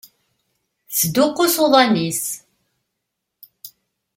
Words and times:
Tesduqqus 0.89 1.55
uḍan-is. 1.65 2.23